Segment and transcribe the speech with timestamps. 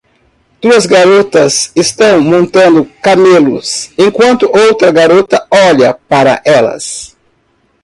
[0.59, 7.15] Duas garotas estão montando camelos enquanto outra garota olha para elas.